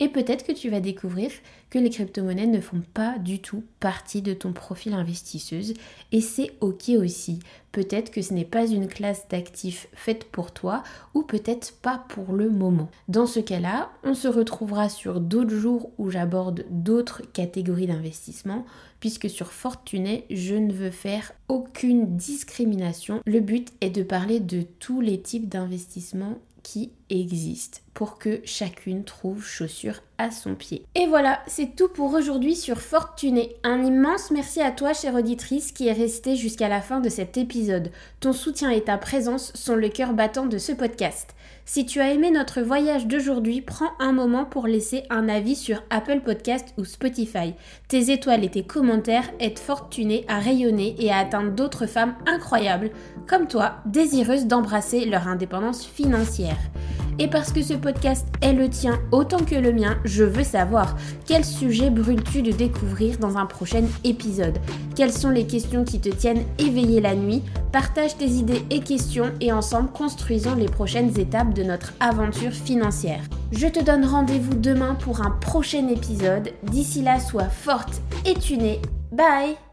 Et 0.00 0.08
peut-être 0.08 0.44
que 0.44 0.52
tu 0.52 0.70
vas 0.70 0.80
découvrir 0.80 1.30
que 1.70 1.78
les 1.78 1.90
crypto-monnaies 1.90 2.46
ne 2.46 2.60
font 2.60 2.82
pas 2.92 3.18
du 3.18 3.40
tout 3.40 3.64
partie 3.80 4.22
de 4.22 4.34
ton 4.34 4.52
profil 4.52 4.94
investisseuse 4.94 5.74
et 6.12 6.20
c'est 6.20 6.52
ok 6.60 6.90
aussi. 6.98 7.40
Peut-être 7.72 8.10
que 8.10 8.20
ce 8.20 8.34
n'est 8.34 8.44
pas 8.44 8.66
une 8.66 8.86
classe 8.86 9.26
d'actifs 9.28 9.88
faite 9.94 10.24
pour 10.24 10.52
toi 10.52 10.82
ou 11.14 11.22
peut-être 11.22 11.72
pas 11.80 12.04
pour 12.08 12.34
le 12.34 12.50
moment. 12.50 12.90
Dans 13.08 13.26
ce 13.26 13.40
cas-là, 13.40 13.90
on 14.04 14.12
se 14.12 14.28
retrouvera 14.28 14.90
sur 14.90 15.20
d'autres 15.20 15.56
jours 15.56 15.90
où 15.96 16.10
j'aborde 16.10 16.66
d'autres 16.68 17.22
catégories 17.32 17.86
d'investissement 17.86 18.66
puisque 19.00 19.28
sur 19.28 19.52
Fortuné, 19.52 20.26
je 20.30 20.54
ne 20.54 20.72
veux 20.72 20.90
faire 20.90 21.32
aucune 21.48 22.16
discrimination. 22.16 23.20
Le 23.24 23.40
but 23.40 23.72
est 23.80 23.90
de 23.90 24.02
parler 24.02 24.38
de 24.38 24.62
tous 24.78 25.00
les 25.00 25.20
types 25.20 25.48
d'investissements 25.48 26.38
qui 26.62 26.92
existent 27.10 27.80
pour 27.94 28.18
que 28.18 28.40
chacune 28.44 29.04
trouve 29.04 29.44
chaussure 29.44 30.02
son 30.30 30.54
pied. 30.54 30.84
Et 30.94 31.06
voilà, 31.06 31.40
c'est 31.46 31.74
tout 31.76 31.88
pour 31.88 32.14
aujourd'hui 32.14 32.54
sur 32.54 32.80
Fortuné. 32.80 33.56
Un 33.64 33.82
immense 33.84 34.30
merci 34.30 34.60
à 34.60 34.70
toi, 34.70 34.92
chère 34.92 35.14
auditrice, 35.14 35.72
qui 35.72 35.88
est 35.88 35.92
restée 35.92 36.36
jusqu'à 36.36 36.68
la 36.68 36.80
fin 36.80 37.00
de 37.00 37.08
cet 37.08 37.36
épisode. 37.36 37.90
Ton 38.20 38.32
soutien 38.32 38.70
et 38.70 38.82
ta 38.82 38.98
présence 38.98 39.52
sont 39.54 39.76
le 39.76 39.88
cœur 39.88 40.12
battant 40.12 40.46
de 40.46 40.58
ce 40.58 40.72
podcast. 40.72 41.34
Si 41.64 41.86
tu 41.86 42.00
as 42.00 42.12
aimé 42.12 42.30
notre 42.30 42.60
voyage 42.60 43.06
d'aujourd'hui, 43.06 43.60
prends 43.60 43.92
un 44.00 44.12
moment 44.12 44.44
pour 44.44 44.66
laisser 44.66 45.04
un 45.10 45.28
avis 45.28 45.54
sur 45.54 45.82
Apple 45.90 46.20
Podcast 46.20 46.74
ou 46.76 46.84
Spotify. 46.84 47.54
Tes 47.88 48.10
étoiles 48.10 48.44
et 48.44 48.50
tes 48.50 48.64
commentaires 48.64 49.30
aident 49.38 49.58
Fortuné 49.58 50.24
à 50.28 50.38
rayonner 50.38 50.96
et 50.98 51.12
à 51.12 51.18
atteindre 51.18 51.52
d'autres 51.52 51.86
femmes 51.86 52.16
incroyables, 52.26 52.90
comme 53.28 53.46
toi, 53.46 53.76
désireuses 53.86 54.46
d'embrasser 54.46 55.04
leur 55.04 55.28
indépendance 55.28 55.86
financière. 55.86 56.58
Et 57.18 57.28
parce 57.28 57.52
que 57.52 57.62
ce 57.62 57.74
podcast 57.74 58.26
est 58.40 58.52
le 58.52 58.68
tien 58.68 58.98
autant 59.10 59.44
que 59.44 59.54
le 59.54 59.72
mien, 59.72 59.98
je 60.04 60.24
veux 60.24 60.44
savoir 60.44 60.96
quel 61.26 61.44
sujet 61.44 61.90
brûles-tu 61.90 62.42
de 62.42 62.52
découvrir 62.52 63.18
dans 63.18 63.36
un 63.36 63.46
prochain 63.46 63.84
épisode? 64.04 64.58
Quelles 64.96 65.12
sont 65.12 65.30
les 65.30 65.46
questions 65.46 65.84
qui 65.84 66.00
te 66.00 66.08
tiennent 66.08 66.44
éveillé 66.58 67.00
la 67.00 67.14
nuit? 67.14 67.42
Partage 67.72 68.16
tes 68.16 68.28
idées 68.28 68.64
et 68.70 68.80
questions 68.80 69.32
et 69.40 69.52
ensemble 69.52 69.90
construisons 69.92 70.54
les 70.54 70.68
prochaines 70.68 71.18
étapes 71.18 71.54
de 71.54 71.62
notre 71.62 71.92
aventure 72.00 72.52
financière. 72.52 73.22
Je 73.52 73.66
te 73.66 73.82
donne 73.82 74.04
rendez-vous 74.04 74.54
demain 74.54 74.94
pour 74.94 75.22
un 75.22 75.30
prochain 75.30 75.88
épisode. 75.88 76.50
D'ici 76.64 77.02
là, 77.02 77.20
sois 77.20 77.48
forte 77.48 78.00
et 78.24 78.34
tunée. 78.34 78.80
Bye 79.10 79.71